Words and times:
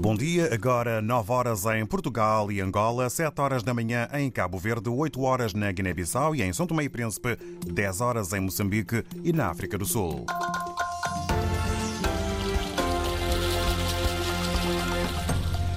Bom 0.00 0.14
dia, 0.14 0.48
agora 0.50 1.02
9 1.02 1.30
horas 1.30 1.66
em 1.66 1.84
Portugal 1.84 2.50
e 2.50 2.58
Angola, 2.58 3.10
7 3.10 3.38
horas 3.38 3.62
da 3.62 3.74
manhã 3.74 4.08
em 4.14 4.30
Cabo 4.30 4.56
Verde, 4.56 4.88
8 4.88 5.20
horas 5.20 5.52
na 5.52 5.70
Guiné-Bissau 5.70 6.34
e 6.34 6.40
em 6.40 6.54
São 6.54 6.66
Tomé 6.66 6.84
e 6.84 6.88
Príncipe, 6.88 7.36
10 7.66 8.00
horas 8.00 8.32
em 8.32 8.40
Moçambique 8.40 9.04
e 9.22 9.30
na 9.30 9.50
África 9.50 9.76
do 9.76 9.84
Sul. 9.84 10.24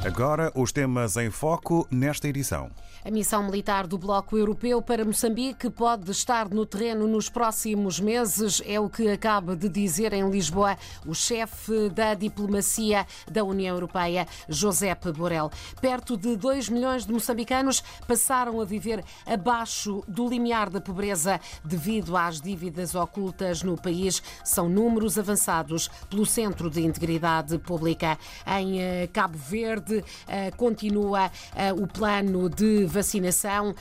Agora, 0.05 0.51
os 0.53 0.73
temas 0.73 1.15
em 1.15 1.31
foco 1.31 1.87
nesta 1.89 2.27
edição. 2.27 2.69
A 3.05 3.11
missão 3.11 3.43
militar 3.43 3.87
do 3.87 3.97
Bloco 3.97 4.37
Europeu 4.37 4.81
para 4.81 5.03
Moçambique 5.03 5.69
pode 5.69 6.11
estar 6.11 6.49
no 6.49 6.65
terreno 6.65 7.07
nos 7.07 7.29
próximos 7.29 8.01
meses, 8.01 8.61
é 8.65 8.79
o 8.79 8.89
que 8.89 9.09
acaba 9.09 9.55
de 9.55 9.67
dizer 9.67 10.11
em 10.13 10.29
Lisboa 10.29 10.77
o 11.05 11.13
chefe 11.13 11.89
da 11.89 12.13
diplomacia 12.13 13.05
da 13.29 13.43
União 13.43 13.75
Europeia, 13.75 14.27
Josep 14.47 15.11
Borrell. 15.11 15.51
Perto 15.81 16.17
de 16.17 16.35
2 16.35 16.69
milhões 16.69 17.05
de 17.05 17.11
moçambicanos 17.11 17.81
passaram 18.05 18.59
a 18.59 18.65
viver 18.65 19.03
abaixo 19.25 20.01
do 20.07 20.27
limiar 20.29 20.69
da 20.69 20.79
pobreza 20.79 21.39
devido 21.63 22.15
às 22.15 22.39
dívidas 22.39 22.95
ocultas 22.95 23.63
no 23.63 23.75
país. 23.75 24.21
São 24.43 24.67
números 24.67 25.17
avançados 25.17 25.89
pelo 26.09 26.25
Centro 26.25 26.69
de 26.69 26.81
Integridade 26.81 27.57
Pública. 27.57 28.17
Em 28.47 28.81
eh, 28.81 29.09
Cabo 29.11 29.37
Verde, 29.37 29.92
eh, 30.27 30.51
continua 30.51 31.29
eh, 31.55 31.73
o 31.73 31.85
plano 31.85 32.49
de 32.49 32.85
vacinação. 32.85 33.75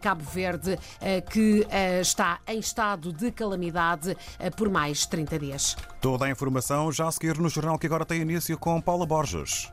Cabo 0.00 0.22
Verde, 0.22 0.78
que 1.30 1.66
está 2.00 2.38
em 2.46 2.58
estado 2.58 3.12
de 3.12 3.30
calamidade 3.30 4.16
por 4.56 4.68
mais 4.68 5.06
30 5.06 5.38
dias. 5.38 5.76
Toda 6.00 6.26
a 6.26 6.30
informação 6.30 6.92
já 6.92 7.08
a 7.08 7.12
seguir 7.12 7.38
no 7.38 7.48
jornal 7.48 7.78
que 7.78 7.86
agora 7.86 8.04
tem 8.04 8.20
início 8.20 8.56
com 8.58 8.80
Paula 8.80 9.06
Borges. 9.06 9.70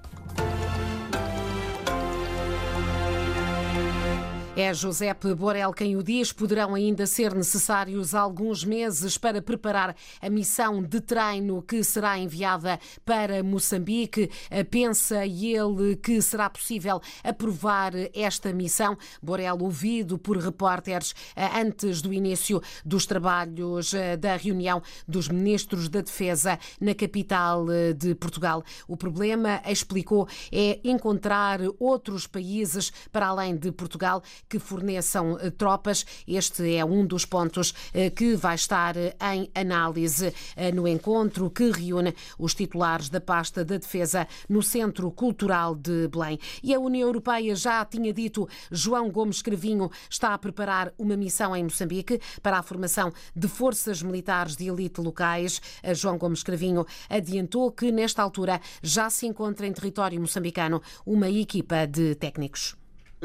É 4.57 4.73
Josep 4.73 5.35
Borrell 5.35 5.73
quem 5.73 5.97
o 5.97 6.01
diz. 6.01 6.31
Poderão 6.31 6.75
ainda 6.75 7.05
ser 7.05 7.35
necessários 7.35 8.15
alguns 8.15 8.63
meses 8.63 9.17
para 9.17 9.41
preparar 9.41 9.93
a 10.21 10.29
missão 10.29 10.81
de 10.81 11.01
treino 11.01 11.61
que 11.61 11.83
será 11.83 12.17
enviada 12.17 12.79
para 13.03 13.43
Moçambique. 13.43 14.31
Pensa 14.71 15.25
ele 15.25 15.97
que 15.97 16.21
será 16.21 16.49
possível 16.49 17.01
aprovar 17.21 17.91
esta 18.13 18.53
missão? 18.53 18.97
Borrell, 19.21 19.57
ouvido 19.59 20.17
por 20.17 20.37
repórteres 20.37 21.13
antes 21.35 22.01
do 22.01 22.13
início 22.13 22.61
dos 22.85 23.05
trabalhos 23.05 23.93
da 24.21 24.37
reunião 24.37 24.81
dos 25.05 25.27
ministros 25.27 25.89
da 25.89 25.99
Defesa 25.99 26.57
na 26.79 26.95
capital 26.95 27.65
de 27.97 28.15
Portugal. 28.15 28.63
O 28.87 28.95
problema, 28.95 29.61
explicou, 29.67 30.29
é 30.49 30.79
encontrar 30.81 31.59
outros 31.77 32.25
países 32.25 32.89
para 33.11 33.27
além 33.27 33.57
de 33.57 33.69
Portugal 33.69 34.23
que 34.49 34.59
forneçam 34.59 35.37
eh, 35.39 35.49
tropas. 35.49 36.05
Este 36.27 36.75
é 36.75 36.85
um 36.85 37.05
dos 37.05 37.25
pontos 37.25 37.73
eh, 37.93 38.09
que 38.09 38.35
vai 38.35 38.55
estar 38.55 38.95
eh, 38.97 39.15
em 39.33 39.49
análise 39.53 40.33
no 40.73 40.87
encontro 40.87 41.49
que 41.49 41.71
reúne 41.71 42.13
os 42.37 42.53
titulares 42.53 43.09
da 43.09 43.19
pasta 43.19 43.63
da 43.63 43.77
defesa 43.77 44.27
no 44.47 44.61
Centro 44.61 45.11
Cultural 45.11 45.75
de 45.75 46.07
Belém. 46.07 46.39
E 46.63 46.73
a 46.73 46.79
União 46.79 47.07
Europeia 47.07 47.55
já 47.55 47.83
tinha 47.85 48.13
dito, 48.13 48.47
João 48.71 49.09
Gomes 49.09 49.41
Cravinho 49.41 49.89
está 50.09 50.33
a 50.33 50.37
preparar 50.37 50.93
uma 50.97 51.17
missão 51.17 51.55
em 51.55 51.63
Moçambique 51.63 52.19
para 52.41 52.59
a 52.59 52.63
formação 52.63 53.11
de 53.35 53.47
forças 53.47 54.01
militares 54.01 54.55
de 54.55 54.67
elite 54.67 55.01
locais. 55.01 55.61
João 55.93 56.17
Gomes 56.17 56.43
Cravinho 56.43 56.85
adiantou 57.09 57.71
que, 57.71 57.91
nesta 57.91 58.21
altura, 58.21 58.59
já 58.81 59.09
se 59.09 59.25
encontra 59.25 59.67
em 59.67 59.73
território 59.73 60.19
moçambicano 60.19 60.81
uma 61.05 61.29
equipa 61.29 61.85
de 61.85 62.15
técnicos. 62.15 62.75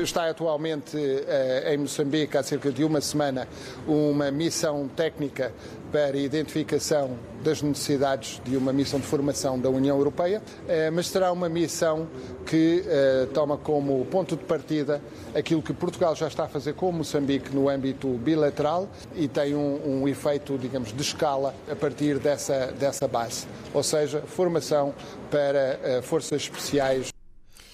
Está 0.02 0.30
atualmente 0.30 0.96
eh, 0.96 1.74
em 1.74 1.76
Moçambique, 1.76 2.34
há 2.34 2.42
cerca 2.42 2.72
de 2.72 2.82
uma 2.82 3.02
semana, 3.02 3.46
uma 3.86 4.30
missão 4.30 4.88
técnica 4.88 5.52
para 5.92 6.16
identificação 6.16 7.18
das 7.44 7.60
necessidades 7.60 8.40
de 8.44 8.56
uma 8.56 8.72
missão 8.72 8.98
de 8.98 9.06
formação 9.06 9.58
da 9.58 9.68
União 9.68 9.98
Europeia, 9.98 10.42
eh, 10.66 10.90
mas 10.90 11.08
será 11.08 11.30
uma 11.30 11.50
missão 11.50 12.08
que 12.46 12.82
eh, 12.86 13.28
toma 13.34 13.58
como 13.58 14.02
ponto 14.06 14.36
de 14.36 14.44
partida 14.44 15.02
aquilo 15.34 15.60
que 15.60 15.74
Portugal 15.74 16.16
já 16.16 16.28
está 16.28 16.44
a 16.44 16.48
fazer 16.48 16.72
com 16.72 16.90
Moçambique 16.90 17.54
no 17.54 17.68
âmbito 17.68 18.08
bilateral 18.08 18.88
e 19.14 19.28
tem 19.28 19.54
um, 19.54 20.02
um 20.02 20.08
efeito, 20.08 20.56
digamos, 20.56 20.94
de 20.94 21.02
escala 21.02 21.54
a 21.70 21.76
partir 21.76 22.18
dessa, 22.18 22.68
dessa 22.68 23.06
base, 23.06 23.46
ou 23.74 23.82
seja, 23.82 24.22
formação 24.22 24.94
para 25.30 26.00
forças 26.02 26.42
especiais 26.42 27.10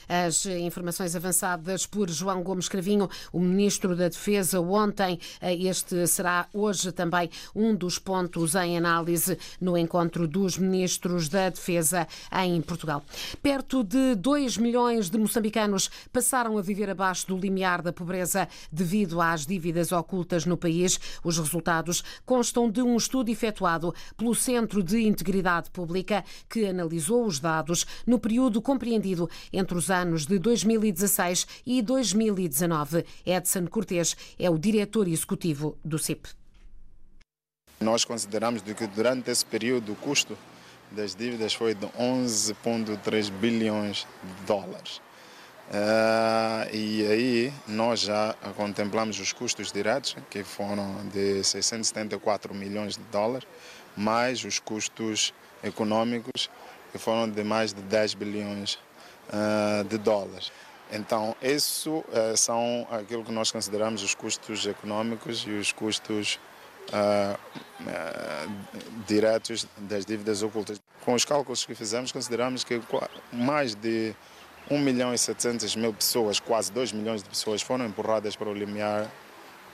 as 0.09 0.47
informações 0.47 1.17
avançadas 1.17 1.87
por 1.87 2.09
João 2.09 2.43
Gomes 2.43 2.69
Cravinho, 2.69 3.09
o 3.33 3.41
Ministro 3.41 3.97
da 3.97 4.09
Defesa, 4.09 4.61
ontem. 4.61 5.19
Este 5.41 6.07
será 6.07 6.47
hoje 6.53 6.93
também 6.93 7.31
um 7.55 7.75
dos 7.75 7.99
pontos 7.99 8.55
em 8.55 8.77
análise 8.77 9.39
no 9.61 9.77
encontro 9.77 10.29
dos 10.29 10.59
Ministros 10.59 11.29
da 11.29 11.51
Defesa 11.51 12.07
em 12.45 12.61
Portugal. 12.61 13.03
Perto 13.43 13.83
de 13.83 14.15
2 14.15 14.59
milhões 14.59 15.11
de 15.11 15.19
moçambicanos 15.19 15.91
passaram 16.13 16.59
a 16.59 16.63
viver 16.63 16.91
abaixo 16.91 17.27
do 17.27 17.37
limiar 17.37 17.83
da 17.83 17.93
pobreza 17.93 18.49
devido 18.71 19.21
às 19.21 19.47
dívidas 19.47 19.93
ocultas 19.93 20.45
no 20.47 20.57
país. 20.57 21.01
Os 21.25 21.39
resultados 21.39 22.03
constam 22.25 22.71
de 22.71 22.83
um 22.83 22.97
estudo 22.97 23.31
efetuado 23.31 23.95
pelo 24.17 24.35
Centro 24.35 24.83
de 24.83 25.07
Integridade 25.07 25.71
Pública 25.71 26.25
que 26.49 26.67
analisou 26.67 27.27
os 27.27 27.41
dados 27.41 27.87
no 28.07 28.19
período 28.19 28.63
compreendido 28.63 29.29
entre 29.53 29.77
os 29.77 29.91
anos 29.97 30.27
de 30.27 30.39
2016 30.39 31.47
e 31.67 31.83
2019. 31.83 33.05
Edson 33.25 33.67
Cortes 33.67 34.17
é 34.39 34.49
o 34.49 34.59
diretor 34.59 35.09
executivo 35.09 35.77
do 35.85 35.99
CIP. 35.99 36.29
Nós 37.81 38.05
consideramos 38.05 38.63
que 38.63 38.87
durante 38.87 39.31
esse 39.31 39.45
período 39.45 39.93
o 39.93 39.97
custo 39.97 40.37
das 40.91 41.15
dívidas 41.15 41.53
foi 41.53 41.75
de 41.75 41.87
11,3 41.87 43.31
bilhões 43.31 44.07
de 44.23 44.47
dólares. 44.47 45.01
Uh, 45.69 46.73
e 46.73 47.07
aí 47.07 47.53
nós 47.67 48.01
já 48.01 48.35
contemplamos 48.57 49.19
os 49.19 49.33
custos 49.33 49.73
diretos, 49.73 50.17
que 50.31 50.45
foram 50.45 51.07
de 51.13 51.43
674 51.43 52.55
milhões 52.55 52.95
de 52.95 53.03
dólares, 53.11 53.47
mais 53.97 54.45
os 54.45 54.61
custos 54.61 55.35
econômicos, 55.65 56.49
que 56.93 56.99
foram 56.99 57.29
de 57.29 57.43
mais 57.43 57.73
de 57.73 57.83
10 57.83 58.15
bilhões 58.15 58.79
uh, 59.29 59.85
de 59.85 59.99
dólares. 59.99 60.53
Então, 60.91 61.35
isso 61.43 61.99
uh, 61.99 62.37
são 62.37 62.87
aquilo 62.91 63.25
que 63.25 63.33
nós 63.33 63.51
consideramos 63.51 64.03
os 64.03 64.15
custos 64.15 64.67
econômicos 64.67 65.45
e 65.47 65.51
os 65.51 65.73
custos 65.73 66.39
uh, 66.89 67.39
diretos 69.07 69.67
das 69.79 70.07
dívidas 70.07 70.43
ocultas. 70.43 70.81
Com 71.05 71.15
os 71.15 71.25
cálculos 71.25 71.65
que 71.65 71.75
fizemos, 71.75 72.13
consideramos 72.13 72.65
que 72.65 72.81
mais 73.33 73.75
de 73.75 74.15
1 74.71 74.79
milhão 74.79 75.15
e 75.15 75.19
700 75.19 75.77
mil 75.77 75.93
pessoas, 75.93 76.41
quase 76.41 76.73
2 76.73 76.93
milhões 76.93 77.23
de 77.23 77.29
pessoas, 77.29 77.63
foram 77.63 77.87
empurradas 77.87 78.35
para 78.35 78.49
o 78.49 78.55
limiar 78.55 79.11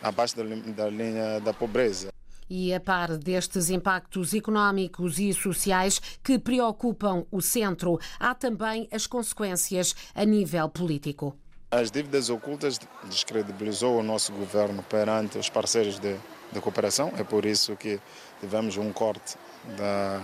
abaixo 0.03 0.37
da 0.37 0.89
linha 0.89 1.41
da 1.41 1.53
pobreza. 1.53 2.12
E 2.49 2.75
a 2.75 2.81
par 2.81 3.17
destes 3.17 3.71
impactos 3.71 4.35
económicos 4.35 5.19
e 5.19 5.33
sociais 5.33 6.01
que 6.23 6.39
preocupam 6.39 7.25
o 7.31 7.41
centro, 7.41 7.99
há 8.19 8.35
também 8.35 8.89
as 8.93 9.07
consequências 9.07 9.95
a 10.15 10.25
nível 10.25 10.69
político. 10.69 11.37
As 11.71 11.91
dívidas 11.91 12.29
ocultas 12.29 12.79
descredibilizou 13.05 13.99
o 13.99 14.03
nosso 14.03 14.31
governo 14.33 14.83
perante 14.83 15.39
os 15.39 15.49
parceiros 15.49 15.99
de, 15.99 16.17
de 16.53 16.61
cooperação. 16.61 17.11
É 17.17 17.25
por 17.25 17.47
isso 17.47 17.75
que 17.77 17.99
tivemos 18.41 18.77
um 18.77 18.93
corte 18.93 19.39
da 19.79 20.23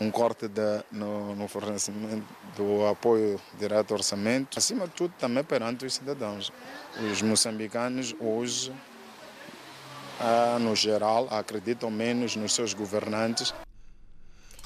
um 0.00 0.10
corte 0.10 0.46
no, 0.92 1.34
no, 1.34 1.48
fornecimento 1.48 2.24
do 2.56 2.86
apoio 2.86 3.40
direto 3.58 3.92
ao 3.92 3.98
orçamento, 3.98 4.58
acima 4.58 4.86
de 4.86 4.92
tudo 4.92 5.14
também 5.18 5.42
perante 5.42 5.86
os 5.86 5.94
cidadãos. 5.94 6.52
Os 7.10 7.22
moçambicanos 7.22 8.14
hoje 8.20 8.72
no 10.60 10.74
geral, 10.74 11.28
acreditam 11.30 11.90
menos 11.90 12.36
nos 12.36 12.52
seus 12.54 12.72
governantes 12.72 13.54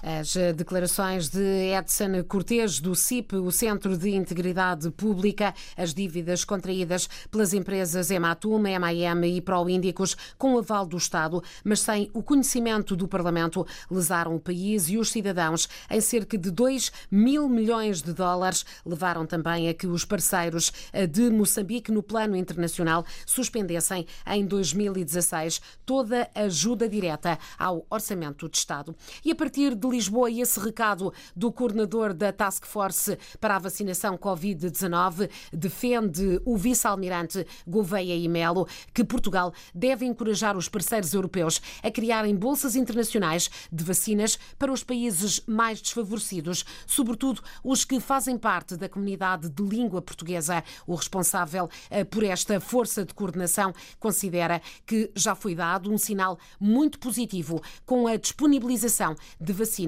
as 0.02 0.34
declarações 0.56 1.28
de 1.28 1.72
Edson 1.76 2.24
Cortes, 2.26 2.80
do 2.80 2.94
CIP, 2.94 3.36
o 3.36 3.50
Centro 3.50 3.96
de 3.96 4.10
Integridade 4.10 4.90
Pública, 4.90 5.54
as 5.76 5.92
dívidas 5.92 6.44
contraídas 6.44 7.08
pelas 7.30 7.52
empresas 7.52 8.10
Ematum, 8.10 8.58
MAM 8.58 9.26
e 9.26 9.40
Proíndicos, 9.40 10.16
com 10.38 10.56
aval 10.56 10.86
do 10.86 10.96
Estado, 10.96 11.42
mas 11.62 11.80
sem 11.80 12.10
o 12.14 12.22
conhecimento 12.22 12.96
do 12.96 13.06
Parlamento, 13.06 13.66
lesaram 13.90 14.34
o 14.34 14.40
país 14.40 14.88
e 14.88 14.96
os 14.96 15.10
cidadãos 15.10 15.68
em 15.90 16.00
cerca 16.00 16.38
de 16.38 16.50
2 16.50 16.90
mil 17.10 17.48
milhões 17.48 18.00
de 18.02 18.12
dólares. 18.12 18.64
Levaram 18.84 19.26
também 19.26 19.68
a 19.68 19.74
que 19.74 19.86
os 19.86 20.04
parceiros 20.04 20.72
de 21.10 21.30
Moçambique 21.30 21.92
no 21.92 22.02
plano 22.02 22.36
internacional 22.36 23.04
suspendessem 23.26 24.06
em 24.26 24.46
2016 24.46 25.60
toda 25.84 26.30
a 26.34 26.40
ajuda 26.42 26.88
direta 26.88 27.38
ao 27.58 27.86
orçamento 27.90 28.48
de 28.48 28.56
Estado. 28.56 28.94
E 29.24 29.30
a 29.30 29.34
partir 29.34 29.74
de 29.74 29.89
Lisboa 29.90 30.30
e 30.30 30.40
esse 30.40 30.60
recado 30.60 31.12
do 31.34 31.50
coordenador 31.50 32.14
da 32.14 32.32
Task 32.32 32.64
Force 32.64 33.18
para 33.40 33.56
a 33.56 33.58
vacinação 33.58 34.16
Covid-19 34.16 35.28
defende 35.52 36.40
o 36.44 36.56
vice-almirante 36.56 37.44
Gouveia 37.66 38.14
e 38.14 38.28
Melo 38.28 38.68
que 38.94 39.02
Portugal 39.02 39.52
deve 39.74 40.06
encorajar 40.06 40.56
os 40.56 40.68
parceiros 40.68 41.12
europeus 41.12 41.60
a 41.82 41.90
criarem 41.90 42.36
bolsas 42.36 42.76
internacionais 42.76 43.50
de 43.72 43.82
vacinas 43.82 44.38
para 44.58 44.72
os 44.72 44.84
países 44.84 45.42
mais 45.46 45.80
desfavorecidos, 45.80 46.64
sobretudo 46.86 47.42
os 47.64 47.84
que 47.84 47.98
fazem 47.98 48.38
parte 48.38 48.76
da 48.76 48.88
comunidade 48.88 49.48
de 49.48 49.62
língua 49.62 50.00
portuguesa. 50.00 50.62
O 50.86 50.94
responsável 50.94 51.68
eh, 51.90 52.04
por 52.04 52.22
esta 52.22 52.60
força 52.60 53.04
de 53.04 53.12
coordenação 53.12 53.74
considera 53.98 54.62
que 54.86 55.10
já 55.16 55.34
foi 55.34 55.54
dado 55.54 55.92
um 55.92 55.98
sinal 55.98 56.38
muito 56.60 56.98
positivo 56.98 57.60
com 57.84 58.06
a 58.06 58.16
disponibilização 58.16 59.16
de 59.40 59.52
vacinas 59.52 59.79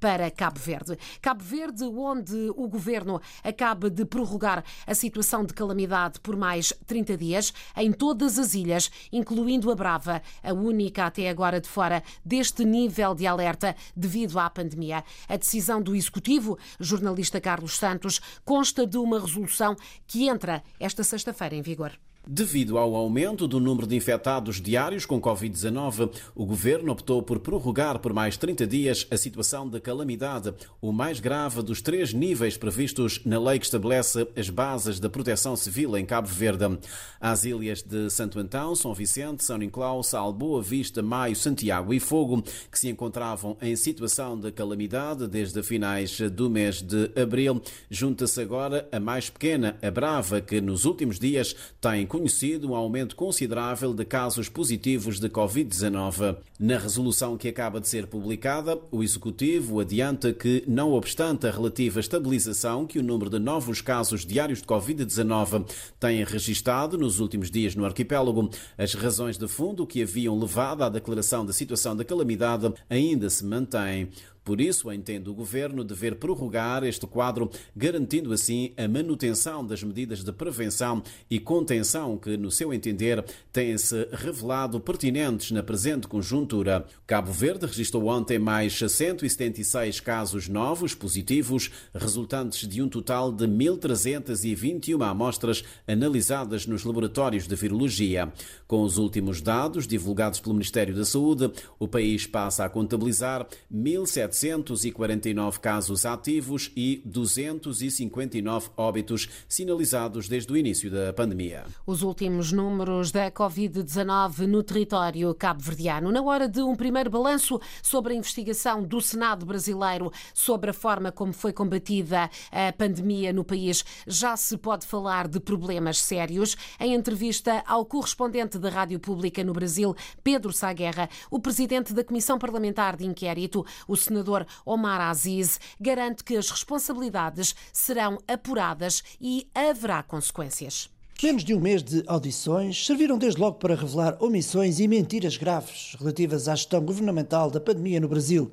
para 0.00 0.30
Cabo 0.30 0.58
Verde. 0.58 0.98
Cabo 1.20 1.42
Verde, 1.42 1.84
onde 1.84 2.50
o 2.56 2.68
governo 2.68 3.20
acaba 3.42 3.90
de 3.90 4.04
prorrogar 4.04 4.64
a 4.86 4.94
situação 4.94 5.44
de 5.44 5.52
calamidade 5.52 6.20
por 6.20 6.36
mais 6.36 6.72
30 6.86 7.16
dias 7.16 7.52
em 7.76 7.92
todas 7.92 8.38
as 8.38 8.54
ilhas, 8.54 8.90
incluindo 9.12 9.70
a 9.70 9.74
Brava, 9.74 10.22
a 10.42 10.52
única 10.52 11.06
até 11.06 11.28
agora 11.28 11.60
de 11.60 11.68
fora 11.68 12.02
deste 12.24 12.64
nível 12.64 13.14
de 13.14 13.26
alerta 13.26 13.76
devido 13.96 14.38
à 14.38 14.48
pandemia. 14.48 15.04
A 15.28 15.36
decisão 15.36 15.82
do 15.82 15.94
Executivo, 15.94 16.58
jornalista 16.78 17.40
Carlos 17.40 17.76
Santos, 17.76 18.20
consta 18.44 18.86
de 18.86 18.96
uma 18.96 19.20
resolução 19.20 19.76
que 20.06 20.28
entra 20.28 20.62
esta 20.78 21.02
sexta-feira 21.02 21.54
em 21.54 21.62
vigor. 21.62 21.92
Devido 22.26 22.78
ao 22.78 22.94
aumento 22.94 23.46
do 23.46 23.60
número 23.60 23.86
de 23.86 23.94
infectados 23.94 24.58
diários 24.58 25.04
com 25.04 25.20
Covid-19, 25.20 26.10
o 26.34 26.46
governo 26.46 26.90
optou 26.90 27.22
por 27.22 27.38
prorrogar 27.38 27.98
por 27.98 28.14
mais 28.14 28.38
30 28.38 28.66
dias 28.66 29.06
a 29.10 29.16
situação 29.18 29.68
de 29.68 29.78
calamidade, 29.78 30.54
o 30.80 30.90
mais 30.90 31.20
grave 31.20 31.60
dos 31.60 31.82
três 31.82 32.14
níveis 32.14 32.56
previstos 32.56 33.20
na 33.26 33.38
lei 33.38 33.58
que 33.58 33.66
estabelece 33.66 34.26
as 34.34 34.48
bases 34.48 34.98
da 34.98 35.10
proteção 35.10 35.54
civil 35.54 35.98
em 35.98 36.06
Cabo 36.06 36.26
Verde. 36.26 36.78
As 37.20 37.44
ilhas 37.44 37.82
de 37.82 38.08
Santo 38.08 38.38
Antão, 38.38 38.74
São 38.74 38.94
Vicente, 38.94 39.44
São 39.44 39.58
Nicolau, 39.58 40.02
Sal, 40.02 40.32
Boa 40.32 40.62
Vista, 40.62 41.02
Maio, 41.02 41.36
Santiago 41.36 41.92
e 41.92 42.00
Fogo, 42.00 42.42
que 42.72 42.78
se 42.78 42.88
encontravam 42.88 43.54
em 43.60 43.76
situação 43.76 44.40
de 44.40 44.50
calamidade 44.50 45.28
desde 45.28 45.62
finais 45.62 46.18
do 46.20 46.48
mês 46.48 46.80
de 46.80 47.10
abril, 47.20 47.60
junta-se 47.90 48.40
agora 48.40 48.88
a 48.90 48.98
mais 48.98 49.28
pequena, 49.28 49.76
a 49.82 49.90
Brava, 49.90 50.40
que 50.40 50.58
nos 50.58 50.86
últimos 50.86 51.18
dias 51.18 51.54
tem 51.82 52.06
conhecido 52.14 52.70
um 52.70 52.76
aumento 52.76 53.16
considerável 53.16 53.92
de 53.92 54.04
casos 54.04 54.48
positivos 54.48 55.18
de 55.18 55.28
Covid-19. 55.28 56.36
Na 56.60 56.78
resolução 56.78 57.36
que 57.36 57.48
acaba 57.48 57.80
de 57.80 57.88
ser 57.88 58.06
publicada, 58.06 58.78
o 58.92 59.02
Executivo 59.02 59.80
adianta 59.80 60.32
que, 60.32 60.62
não 60.64 60.92
obstante 60.92 61.48
a 61.48 61.50
relativa 61.50 61.98
estabilização 61.98 62.86
que 62.86 63.00
o 63.00 63.02
número 63.02 63.28
de 63.28 63.40
novos 63.40 63.80
casos 63.80 64.24
diários 64.24 64.60
de 64.60 64.64
Covid-19 64.64 65.68
tem 65.98 66.22
registado 66.22 66.96
nos 66.96 67.18
últimos 67.18 67.50
dias 67.50 67.74
no 67.74 67.84
arquipélago, 67.84 68.48
as 68.78 68.94
razões 68.94 69.36
de 69.36 69.48
fundo 69.48 69.84
que 69.84 70.00
haviam 70.00 70.38
levado 70.38 70.84
à 70.84 70.88
declaração 70.88 71.44
da 71.44 71.52
situação 71.52 71.96
de 71.96 72.04
calamidade 72.04 72.72
ainda 72.88 73.28
se 73.28 73.44
mantêm. 73.44 74.08
Por 74.44 74.60
isso, 74.60 74.92
entende 74.92 75.30
o 75.30 75.34
Governo 75.34 75.82
dever 75.82 76.16
prorrogar 76.16 76.84
este 76.84 77.06
quadro, 77.06 77.50
garantindo 77.74 78.30
assim 78.30 78.74
a 78.76 78.86
manutenção 78.86 79.66
das 79.66 79.82
medidas 79.82 80.22
de 80.22 80.30
prevenção 80.32 81.02
e 81.30 81.40
contenção 81.40 82.18
que, 82.18 82.36
no 82.36 82.50
seu 82.50 82.72
entender, 82.74 83.24
têm-se 83.50 84.06
revelado 84.12 84.78
pertinentes 84.78 85.50
na 85.50 85.62
presente 85.62 86.06
conjuntura. 86.06 86.84
Cabo 87.06 87.32
Verde 87.32 87.64
registrou 87.64 88.06
ontem 88.06 88.38
mais 88.38 88.78
176 88.78 90.00
casos 90.00 90.46
novos 90.46 90.94
positivos, 90.94 91.70
resultantes 91.94 92.68
de 92.68 92.82
um 92.82 92.88
total 92.88 93.32
de 93.32 93.46
1.321 93.46 95.08
amostras 95.08 95.64
analisadas 95.88 96.66
nos 96.66 96.84
laboratórios 96.84 97.48
de 97.48 97.56
virologia. 97.56 98.30
Com 98.66 98.82
os 98.82 98.98
últimos 98.98 99.40
dados 99.40 99.86
divulgados 99.86 100.38
pelo 100.38 100.54
Ministério 100.54 100.94
da 100.94 101.04
Saúde, 101.06 101.50
o 101.78 101.88
país 101.88 102.26
passa 102.26 102.66
a 102.66 102.68
contabilizar 102.68 103.46
1.700 103.72 104.33
749 104.34 105.60
casos 105.60 106.04
ativos 106.04 106.70
e 106.76 107.00
259 107.04 108.70
óbitos 108.76 109.28
sinalizados 109.48 110.28
desde 110.28 110.52
o 110.52 110.56
início 110.56 110.90
da 110.90 111.12
pandemia. 111.12 111.64
Os 111.86 112.02
últimos 112.02 112.50
números 112.50 113.12
da 113.12 113.30
Covid-19 113.30 114.46
no 114.46 114.62
território 114.62 115.32
cabo-verdiano. 115.34 116.10
Na 116.10 116.20
hora 116.20 116.48
de 116.48 116.60
um 116.60 116.74
primeiro 116.74 117.10
balanço 117.10 117.60
sobre 117.82 118.12
a 118.12 118.16
investigação 118.16 118.82
do 118.82 119.00
Senado 119.00 119.46
brasileiro 119.46 120.10
sobre 120.34 120.70
a 120.70 120.74
forma 120.74 121.12
como 121.12 121.32
foi 121.32 121.52
combatida 121.52 122.28
a 122.50 122.72
pandemia 122.72 123.32
no 123.32 123.44
país, 123.44 123.84
já 124.06 124.36
se 124.36 124.56
pode 124.56 124.84
falar 124.86 125.28
de 125.28 125.38
problemas 125.38 126.00
sérios. 126.00 126.56
Em 126.80 126.94
entrevista 126.94 127.62
ao 127.66 127.84
correspondente 127.84 128.58
da 128.58 128.68
Rádio 128.68 128.98
Pública 128.98 129.44
no 129.44 129.52
Brasil, 129.52 129.94
Pedro 130.22 130.52
Saguerra, 130.52 131.08
o 131.30 131.38
presidente 131.38 131.92
da 131.92 132.02
Comissão 132.02 132.38
Parlamentar 132.38 132.96
de 132.96 133.06
Inquérito, 133.06 133.64
o 133.86 133.96
senador 133.96 134.23
senador 134.24 134.46
Omar 134.64 135.00
Aziz 135.00 135.60
garante 135.78 136.24
que 136.24 136.36
as 136.36 136.50
responsabilidades 136.50 137.54
serão 137.72 138.18
apuradas 138.26 139.02
e 139.20 139.46
haverá 139.54 140.02
consequências. 140.02 140.88
Menos 141.22 141.44
de 141.44 141.54
um 141.54 141.60
mês 141.60 141.82
de 141.82 142.02
audições 142.06 142.84
serviram 142.84 143.16
desde 143.16 143.40
logo 143.40 143.58
para 143.58 143.74
revelar 143.74 144.16
omissões 144.20 144.78
e 144.78 144.88
mentiras 144.88 145.36
graves 145.36 145.96
relativas 145.98 146.48
à 146.48 146.54
gestão 146.54 146.82
governamental 146.84 147.50
da 147.50 147.60
pandemia 147.60 148.00
no 148.00 148.08
Brasil. 148.08 148.52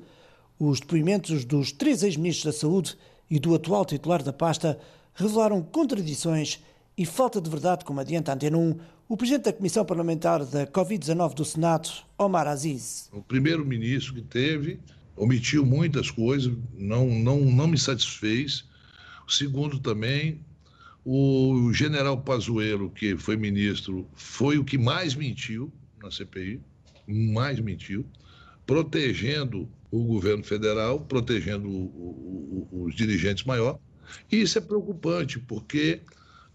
Os 0.58 0.80
depoimentos 0.80 1.44
dos 1.44 1.70
três 1.70 2.02
ex-ministros 2.02 2.54
da 2.54 2.58
Saúde 2.58 2.96
e 3.28 3.38
do 3.38 3.54
atual 3.54 3.84
titular 3.84 4.22
da 4.22 4.32
pasta 4.32 4.78
revelaram 5.14 5.60
contradições 5.60 6.62
e 6.96 7.04
falta 7.04 7.40
de 7.40 7.50
verdade, 7.50 7.84
como 7.84 8.00
adianta 8.00 8.32
a 8.32 8.34
Antena 8.34 8.56
1, 8.56 8.78
o 9.08 9.16
presidente 9.16 9.44
da 9.44 9.52
Comissão 9.52 9.84
Parlamentar 9.84 10.44
da 10.46 10.66
Covid-19 10.66 11.34
do 11.34 11.44
Senado, 11.44 11.90
Omar 12.16 12.46
Aziz. 12.46 13.10
O 13.12 13.20
primeiro-ministro 13.22 14.14
que 14.14 14.22
teve 14.22 14.80
omitiu 15.16 15.64
muitas 15.64 16.10
coisas, 16.10 16.52
não, 16.76 17.06
não, 17.06 17.40
não 17.40 17.66
me 17.66 17.78
satisfez. 17.78 18.64
Segundo, 19.28 19.78
também, 19.78 20.40
o 21.04 21.72
general 21.72 22.20
Pazuello, 22.20 22.90
que 22.90 23.16
foi 23.16 23.36
ministro, 23.36 24.06
foi 24.14 24.58
o 24.58 24.64
que 24.64 24.78
mais 24.78 25.14
mentiu 25.14 25.72
na 26.02 26.10
CPI, 26.10 26.60
mais 27.06 27.60
mentiu, 27.60 28.04
protegendo 28.66 29.68
o 29.90 30.04
governo 30.04 30.42
federal, 30.42 31.00
protegendo 31.00 31.68
o, 31.68 32.68
o, 32.72 32.84
os 32.84 32.94
dirigentes 32.94 33.44
maiores. 33.44 33.80
E 34.30 34.40
isso 34.42 34.58
é 34.58 34.60
preocupante, 34.60 35.38
porque 35.38 36.00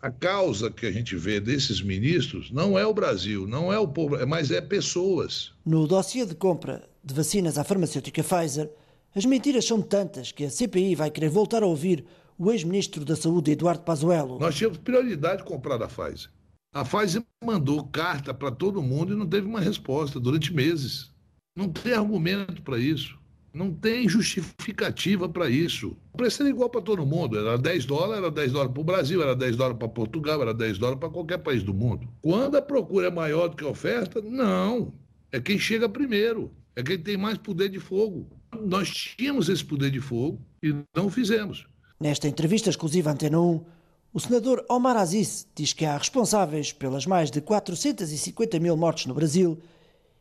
a 0.08 0.12
causa 0.12 0.72
que 0.72 0.86
a 0.86 0.92
gente 0.92 1.18
vê 1.18 1.38
desses 1.38 1.82
ministros 1.82 2.50
não 2.50 2.80
é 2.80 2.86
o 2.86 2.94
Brasil, 2.94 3.46
não 3.46 3.74
é 3.74 3.78
o 3.78 3.86
povo, 3.86 4.16
mas 4.26 4.52
é 4.52 4.62
pessoas. 4.62 5.52
No 5.66 5.86
dossiê 5.86 6.26
de 6.26 6.34
compra 6.34 6.88
de 7.04 7.14
vacinas 7.14 7.58
à 7.58 7.64
farmacêutica 7.66 8.24
Pfizer, 8.24 8.70
as 9.14 9.26
mentiras 9.26 9.66
são 9.66 9.82
tantas 9.82 10.32
que 10.32 10.46
a 10.46 10.50
CPI 10.50 10.96
vai 10.96 11.12
querer 11.12 11.28
voltar 11.28 11.62
a 11.62 11.66
ouvir 11.66 12.06
o 12.38 12.50
ex-ministro 12.50 13.04
da 13.04 13.18
Saúde, 13.18 13.52
Eduardo 13.52 13.84
Pazuello. 13.84 14.40
Nós 14.40 14.56
tínhamos 14.56 14.78
prioridade 14.78 15.40
de 15.40 15.44
comprar 15.44 15.76
da 15.76 15.90
Pfizer. 15.90 16.30
A 16.74 16.86
Pfizer 16.86 17.22
mandou 17.44 17.84
carta 17.88 18.34
para 18.34 18.50
todo 18.50 18.82
mundo 18.82 19.12
e 19.12 19.18
não 19.18 19.28
teve 19.28 19.46
uma 19.46 19.60
resposta 19.60 20.22
durante 20.22 20.54
meses. 20.54 21.12
Não 21.54 21.68
tem 21.68 21.92
argumento 21.92 22.62
para 22.62 22.80
isso. 22.80 23.20
Não 23.58 23.74
tem 23.74 24.08
justificativa 24.08 25.28
para 25.28 25.50
isso. 25.50 25.98
O 26.14 26.18
preço 26.18 26.44
era 26.44 26.50
igual 26.50 26.70
para 26.70 26.82
todo 26.82 27.04
mundo. 27.06 27.40
Era 27.40 27.58
10 27.58 27.86
dólares, 27.86 28.18
era 28.18 28.32
10 28.32 28.52
dólares 28.52 28.72
para 28.72 28.82
o 28.82 28.86
Brasil, 28.86 29.24
era 29.24 29.36
10 29.36 29.56
dólares 29.56 29.80
para 29.80 29.90
Portugal, 29.90 30.42
era 30.44 30.54
10 30.54 30.78
dólares 30.78 31.00
para 31.00 31.10
qualquer 31.10 31.40
país 31.40 31.64
do 31.64 31.74
mundo. 31.74 32.08
Quando 32.22 32.56
a 32.56 32.62
procura 32.62 33.08
é 33.08 33.12
maior 33.12 33.48
do 33.48 33.56
que 33.56 33.64
a 33.64 33.70
oferta, 33.70 34.22
não. 34.22 34.94
É 35.32 35.40
quem 35.40 35.58
chega 35.58 35.90
primeiro 35.90 36.52
é 36.76 36.84
quem 36.84 37.00
tem 37.00 37.18
mais 37.18 37.40
poder 37.40 37.70
de 37.70 37.80
fogo. 37.80 38.28
Nós 38.62 38.92
tínhamos 38.92 39.50
esse 39.50 39.66
poder 39.66 39.90
de 39.90 40.00
fogo 40.00 40.40
e 40.62 40.76
não 40.96 41.10
fizemos. 41.10 41.66
Nesta 42.00 42.28
entrevista 42.28 42.70
exclusiva 42.70 43.10
Antena 43.10 43.42
1, 43.42 43.66
o 44.14 44.20
senador 44.20 44.64
Omar 44.70 44.96
Aziz 44.96 45.48
diz 45.56 45.74
que 45.74 45.86
há 45.86 45.98
responsáveis 45.98 46.72
pelas 46.72 47.08
mais 47.08 47.32
de 47.32 47.42
450 47.42 48.60
mil 48.60 48.78
mortes 48.78 49.08
no 49.08 49.16
Brasil 49.16 49.58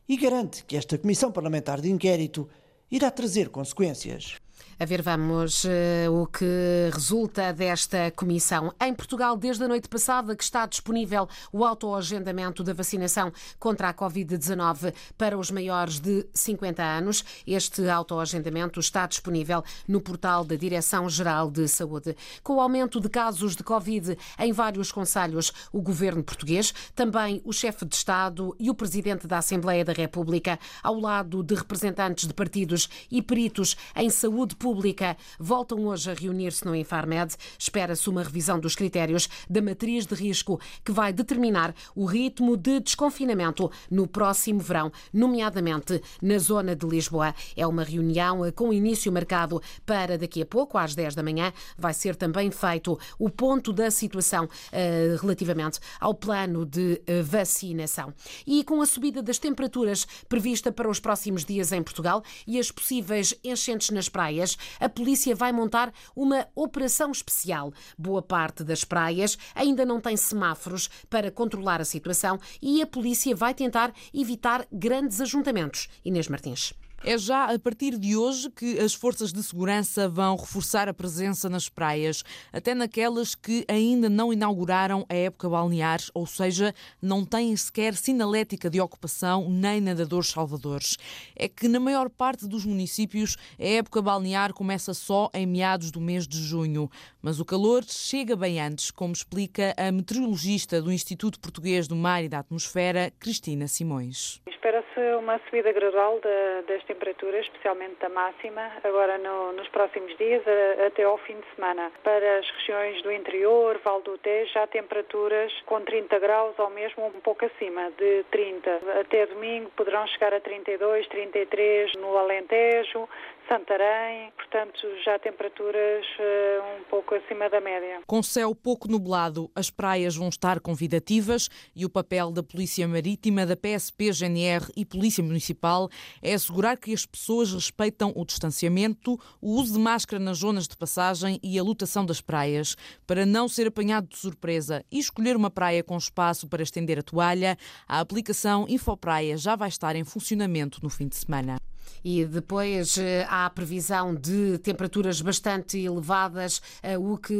e 0.08 0.16
garante 0.16 0.64
que 0.64 0.78
esta 0.78 0.96
comissão 0.96 1.30
parlamentar 1.30 1.82
de 1.82 1.90
inquérito 1.90 2.48
irá 2.90 3.10
trazer 3.10 3.48
consequências. 3.48 4.36
A 4.78 4.84
ver, 4.84 5.00
vamos 5.00 5.64
uh, 5.64 6.12
o 6.12 6.26
que 6.26 6.90
resulta 6.92 7.50
desta 7.50 8.10
comissão. 8.10 8.74
Em 8.78 8.92
Portugal, 8.92 9.34
desde 9.34 9.64
a 9.64 9.68
noite 9.68 9.88
passada, 9.88 10.36
que 10.36 10.44
está 10.44 10.66
disponível 10.66 11.26
o 11.50 11.64
autoagendamento 11.64 12.62
da 12.62 12.74
vacinação 12.74 13.32
contra 13.58 13.88
a 13.88 13.94
Covid-19 13.94 14.92
para 15.16 15.38
os 15.38 15.50
maiores 15.50 15.98
de 15.98 16.26
50 16.34 16.82
anos. 16.82 17.24
Este 17.46 17.88
autoagendamento 17.88 18.78
está 18.78 19.06
disponível 19.06 19.64
no 19.88 19.98
portal 19.98 20.44
da 20.44 20.56
Direção-Geral 20.56 21.50
de 21.50 21.66
Saúde. 21.68 22.14
Com 22.42 22.56
o 22.56 22.60
aumento 22.60 23.00
de 23.00 23.08
casos 23.08 23.56
de 23.56 23.64
Covid 23.64 24.18
em 24.38 24.52
vários 24.52 24.92
conselhos, 24.92 25.54
o 25.72 25.80
governo 25.80 26.22
português, 26.22 26.74
também 26.94 27.40
o 27.46 27.52
chefe 27.52 27.86
de 27.86 27.96
Estado 27.96 28.54
e 28.58 28.68
o 28.68 28.74
presidente 28.74 29.26
da 29.26 29.38
Assembleia 29.38 29.86
da 29.86 29.94
República, 29.94 30.58
ao 30.82 31.00
lado 31.00 31.42
de 31.42 31.54
representantes 31.54 32.26
de 32.26 32.34
partidos 32.34 32.90
e 33.10 33.22
peritos 33.22 33.74
em 33.96 34.10
saúde 34.10 34.54
pública, 34.54 34.65
Pública 34.66 35.16
voltam 35.38 35.86
hoje 35.86 36.10
a 36.10 36.14
reunir-se 36.14 36.64
no 36.64 36.74
Infarmed. 36.74 37.36
Espera-se 37.56 38.10
uma 38.10 38.24
revisão 38.24 38.58
dos 38.58 38.74
critérios 38.74 39.28
da 39.48 39.62
matriz 39.62 40.06
de 40.06 40.14
risco 40.16 40.60
que 40.84 40.90
vai 40.90 41.12
determinar 41.12 41.72
o 41.94 42.04
ritmo 42.04 42.56
de 42.56 42.80
desconfinamento 42.80 43.70
no 43.88 44.08
próximo 44.08 44.58
verão, 44.58 44.90
nomeadamente 45.12 46.02
na 46.20 46.36
zona 46.38 46.74
de 46.74 46.84
Lisboa. 46.84 47.32
É 47.56 47.64
uma 47.64 47.84
reunião 47.84 48.40
com 48.56 48.72
início 48.72 49.12
marcado 49.12 49.62
para 49.86 50.18
daqui 50.18 50.42
a 50.42 50.46
pouco, 50.46 50.76
às 50.76 50.96
10 50.96 51.14
da 51.14 51.22
manhã. 51.22 51.52
Vai 51.78 51.94
ser 51.94 52.16
também 52.16 52.50
feito 52.50 52.98
o 53.20 53.30
ponto 53.30 53.72
da 53.72 53.88
situação 53.88 54.46
uh, 54.46 55.16
relativamente 55.22 55.78
ao 56.00 56.12
plano 56.12 56.66
de 56.66 57.00
uh, 57.08 57.22
vacinação. 57.22 58.12
E 58.44 58.64
com 58.64 58.82
a 58.82 58.86
subida 58.86 59.22
das 59.22 59.38
temperaturas 59.38 60.08
prevista 60.28 60.72
para 60.72 60.90
os 60.90 60.98
próximos 60.98 61.44
dias 61.44 61.70
em 61.70 61.84
Portugal 61.84 62.24
e 62.48 62.58
as 62.58 62.72
possíveis 62.72 63.32
enchentes 63.44 63.90
nas 63.90 64.08
praias, 64.08 64.55
a 64.80 64.88
polícia 64.88 65.34
vai 65.34 65.52
montar 65.52 65.92
uma 66.14 66.46
operação 66.54 67.10
especial. 67.10 67.72
Boa 67.96 68.22
parte 68.22 68.64
das 68.64 68.84
praias 68.84 69.36
ainda 69.54 69.84
não 69.84 70.00
tem 70.00 70.16
semáforos 70.16 70.88
para 71.08 71.30
controlar 71.30 71.80
a 71.80 71.84
situação 71.84 72.38
e 72.60 72.82
a 72.82 72.86
polícia 72.86 73.34
vai 73.34 73.54
tentar 73.54 73.92
evitar 74.12 74.66
grandes 74.72 75.20
ajuntamentos. 75.20 75.88
Inês 76.04 76.28
Martins. 76.28 76.72
É 77.08 77.16
já 77.16 77.44
a 77.44 77.56
partir 77.56 77.96
de 77.96 78.16
hoje 78.16 78.50
que 78.50 78.80
as 78.80 78.92
forças 78.92 79.32
de 79.32 79.40
segurança 79.40 80.08
vão 80.08 80.34
reforçar 80.34 80.88
a 80.88 80.92
presença 80.92 81.48
nas 81.48 81.68
praias, 81.68 82.24
até 82.52 82.74
naquelas 82.74 83.32
que 83.32 83.64
ainda 83.68 84.10
não 84.10 84.32
inauguraram 84.32 85.06
a 85.08 85.14
época 85.14 85.48
balnear, 85.48 86.00
ou 86.12 86.26
seja, 86.26 86.74
não 87.00 87.24
têm 87.24 87.56
sequer 87.56 87.94
sinalética 87.94 88.68
de 88.68 88.80
ocupação 88.80 89.48
nem 89.48 89.80
nadadores 89.80 90.30
salvadores. 90.30 90.96
É 91.36 91.48
que 91.48 91.68
na 91.68 91.78
maior 91.78 92.10
parte 92.10 92.44
dos 92.44 92.66
municípios 92.66 93.36
a 93.56 93.64
época 93.64 94.02
balnear 94.02 94.52
começa 94.52 94.92
só 94.92 95.30
em 95.32 95.46
meados 95.46 95.92
do 95.92 96.00
mês 96.00 96.26
de 96.26 96.42
junho, 96.42 96.90
mas 97.22 97.38
o 97.38 97.44
calor 97.44 97.84
chega 97.84 98.34
bem 98.34 98.60
antes, 98.60 98.90
como 98.90 99.12
explica 99.12 99.72
a 99.76 99.92
meteorologista 99.92 100.82
do 100.82 100.90
Instituto 100.90 101.38
Português 101.38 101.86
do 101.86 101.94
Mar 101.94 102.24
e 102.24 102.28
da 102.28 102.40
Atmosfera, 102.40 103.12
Cristina 103.20 103.68
Simões. 103.68 104.42
Espera-se 104.48 104.85
uma 105.18 105.38
subida 105.40 105.72
gradual 105.72 106.20
das 106.66 106.82
temperaturas, 106.84 107.44
especialmente 107.46 107.96
da 108.00 108.08
máxima, 108.08 108.72
agora 108.82 109.18
no, 109.18 109.52
nos 109.52 109.68
próximos 109.68 110.16
dias, 110.16 110.42
a, 110.46 110.86
até 110.86 111.04
ao 111.04 111.18
fim 111.18 111.34
de 111.38 111.46
semana. 111.54 111.90
Para 112.02 112.38
as 112.38 112.50
regiões 112.50 113.02
do 113.02 113.12
interior, 113.12 113.78
Val 113.84 114.00
do 114.02 114.16
Tejo, 114.18 114.52
já 114.52 114.66
temperaturas 114.66 115.52
com 115.66 115.80
30 115.80 116.18
graus 116.18 116.58
ou 116.58 116.70
mesmo 116.70 117.06
um 117.06 117.20
pouco 117.20 117.44
acima 117.44 117.90
de 117.92 118.24
30. 118.30 118.80
Até 119.00 119.26
domingo 119.26 119.70
poderão 119.76 120.06
chegar 120.08 120.32
a 120.32 120.40
32, 120.40 121.06
33 121.08 121.92
no 121.96 122.16
Alentejo, 122.16 123.08
Santarém, 123.48 124.32
portanto 124.32 124.86
já 125.04 125.18
temperaturas 125.20 126.04
uh, 126.18 126.80
um 126.80 126.84
pouco 126.90 127.14
acima 127.14 127.48
da 127.48 127.60
média. 127.60 128.00
Com 128.04 128.20
céu 128.20 128.52
pouco 128.54 128.88
nublado, 128.88 129.48
as 129.54 129.70
praias 129.70 130.16
vão 130.16 130.28
estar 130.28 130.58
convidativas 130.58 131.48
e 131.74 131.84
o 131.84 131.90
papel 131.90 132.32
da 132.32 132.42
Polícia 132.42 132.88
Marítima, 132.88 133.46
da 133.46 133.56
PSP, 133.56 134.10
GNR 134.10 134.66
e 134.76 134.84
Polícia 134.84 135.22
Municipal 135.22 135.88
é 136.20 136.34
assegurar 136.34 136.76
que 136.76 136.92
as 136.92 137.06
pessoas 137.06 137.52
respeitam 137.52 138.12
o 138.16 138.24
distanciamento, 138.24 139.16
o 139.40 139.52
uso 139.52 139.74
de 139.74 139.78
máscara 139.78 140.22
nas 140.22 140.38
zonas 140.38 140.66
de 140.66 140.76
passagem 140.76 141.38
e 141.40 141.56
a 141.56 141.62
lotação 141.62 142.04
das 142.04 142.20
praias. 142.20 142.76
Para 143.06 143.24
não 143.24 143.48
ser 143.48 143.68
apanhado 143.68 144.08
de 144.08 144.16
surpresa 144.16 144.84
e 144.90 144.98
escolher 144.98 145.36
uma 145.36 145.50
praia 145.50 145.84
com 145.84 145.96
espaço 145.96 146.48
para 146.48 146.64
estender 146.64 146.98
a 146.98 147.02
toalha, 147.02 147.56
a 147.86 148.00
aplicação 148.00 148.66
Infopraia 148.68 149.36
já 149.36 149.54
vai 149.54 149.68
estar 149.68 149.94
em 149.94 150.04
funcionamento 150.04 150.80
no 150.82 150.90
fim 150.90 151.06
de 151.06 151.14
semana 151.14 151.58
e 152.04 152.24
depois 152.24 152.98
eh, 152.98 153.26
há 153.28 153.46
a 153.46 153.50
previsão 153.50 154.14
de 154.14 154.58
temperaturas 154.58 155.20
bastante 155.20 155.78
elevadas, 155.78 156.60
eh, 156.82 156.98
o 156.98 157.16
que 157.16 157.34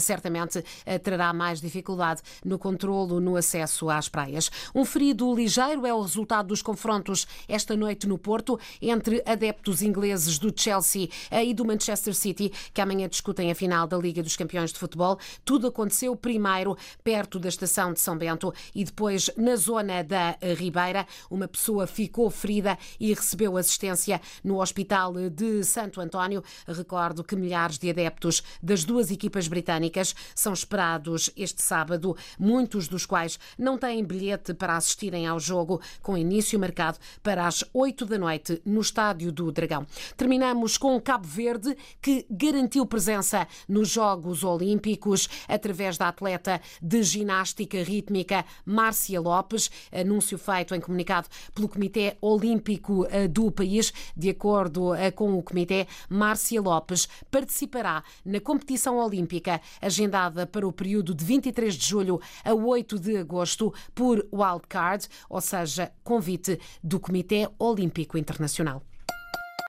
certamente 0.00 0.64
eh, 0.84 0.98
trará 0.98 1.32
mais 1.32 1.60
dificuldade 1.60 2.22
no 2.44 2.58
controlo 2.58 3.20
no 3.20 3.36
acesso 3.36 3.90
às 3.90 4.08
praias. 4.08 4.50
Um 4.74 4.84
ferido 4.84 5.34
ligeiro 5.34 5.86
é 5.86 5.92
o 5.92 6.00
resultado 6.00 6.48
dos 6.48 6.62
confrontos 6.62 7.26
esta 7.48 7.76
noite 7.76 8.06
no 8.06 8.18
Porto 8.18 8.58
entre 8.80 9.22
adeptos 9.26 9.82
ingleses 9.82 10.38
do 10.38 10.52
Chelsea 10.54 11.08
e 11.30 11.54
do 11.54 11.64
Manchester 11.64 12.14
City, 12.14 12.52
que 12.72 12.80
amanhã 12.80 13.08
discutem 13.08 13.50
a 13.50 13.54
final 13.54 13.86
da 13.86 13.96
Liga 13.96 14.22
dos 14.22 14.36
Campeões 14.36 14.72
de 14.72 14.78
Futebol. 14.78 15.18
Tudo 15.44 15.66
aconteceu 15.66 16.14
primeiro 16.16 16.76
perto 17.02 17.38
da 17.38 17.48
estação 17.48 17.92
de 17.92 18.00
São 18.00 18.16
Bento 18.16 18.52
e 18.74 18.84
depois 18.84 19.30
na 19.36 19.56
zona 19.56 20.02
da 20.02 20.36
Ribeira. 20.56 21.06
Uma 21.30 21.48
pessoa 21.48 21.86
ficou 21.86 22.30
ferida 22.30 22.78
e 23.00 23.12
recebeu 23.12 23.56
assistência 23.56 23.91
no 24.42 24.60
Hospital 24.60 25.14
de 25.30 25.64
Santo 25.64 26.00
António. 26.00 26.42
Recordo 26.66 27.24
que 27.24 27.36
milhares 27.36 27.78
de 27.78 27.90
adeptos 27.90 28.42
das 28.62 28.84
duas 28.84 29.10
equipas 29.10 29.48
britânicas 29.48 30.14
são 30.34 30.52
esperados 30.52 31.30
este 31.36 31.62
sábado, 31.62 32.16
muitos 32.38 32.88
dos 32.88 33.06
quais 33.06 33.38
não 33.58 33.76
têm 33.76 34.04
bilhete 34.04 34.54
para 34.54 34.76
assistirem 34.76 35.26
ao 35.26 35.40
jogo, 35.40 35.80
com 36.00 36.16
início 36.16 36.58
marcado 36.58 36.98
para 37.22 37.46
as 37.46 37.64
8 37.72 38.06
da 38.06 38.18
noite 38.18 38.60
no 38.64 38.80
Estádio 38.80 39.32
do 39.32 39.50
Dragão. 39.50 39.86
Terminamos 40.16 40.78
com 40.78 41.00
Cabo 41.00 41.26
Verde, 41.26 41.76
que 42.00 42.26
garantiu 42.30 42.86
presença 42.86 43.46
nos 43.68 43.88
Jogos 43.88 44.44
Olímpicos 44.44 45.28
através 45.48 45.98
da 45.98 46.08
atleta 46.08 46.60
de 46.80 47.02
ginástica 47.02 47.82
rítmica 47.82 48.44
Márcia 48.64 49.20
Lopes, 49.20 49.70
anúncio 49.90 50.38
feito 50.38 50.74
em 50.74 50.80
comunicado 50.80 51.28
pelo 51.54 51.68
Comitê 51.68 52.16
Olímpico 52.20 53.06
eh, 53.10 53.26
do 53.28 53.50
país. 53.50 53.81
De 54.14 54.28
acordo 54.28 54.94
eh, 54.94 55.10
com 55.10 55.36
o 55.36 55.42
Comitê, 55.42 55.86
Márcia 56.08 56.60
Lopes 56.60 57.08
participará 57.30 58.04
na 58.24 58.38
competição 58.38 58.98
olímpica 58.98 59.60
agendada 59.80 60.46
para 60.46 60.68
o 60.68 60.72
período 60.72 61.14
de 61.14 61.24
23 61.24 61.74
de 61.74 61.86
julho 61.86 62.20
a 62.44 62.52
8 62.52 62.98
de 62.98 63.16
agosto 63.16 63.72
por 63.94 64.26
wildcard, 64.30 65.08
ou 65.28 65.40
seja, 65.40 65.90
convite 66.04 66.60
do 66.82 67.00
Comitê 67.00 67.48
Olímpico 67.58 68.18
Internacional. 68.18 68.82